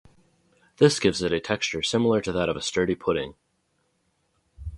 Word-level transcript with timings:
This 0.77 0.99
gives 0.99 1.21
it 1.21 1.31
a 1.31 1.39
texture 1.39 1.83
similar 1.83 2.21
to 2.21 2.31
that 2.31 2.49
of 2.49 2.55
a 2.55 2.61
sturdy 2.63 2.95
pudding. 2.95 3.35